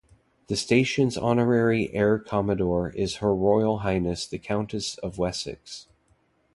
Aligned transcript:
The 0.47 0.55
station's 0.55 1.15
honorary 1.15 1.93
air 1.93 2.17
commodore 2.17 2.89
is 2.89 3.17
Her 3.17 3.35
Royal 3.35 3.81
Highness 3.85 4.25
the 4.25 4.39
Countess 4.39 4.97
of 4.97 5.19
Wessex. 5.19 5.89